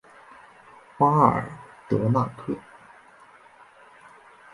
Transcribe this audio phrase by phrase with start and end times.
[0.97, 1.45] 巴尔
[1.87, 2.57] 德纳克。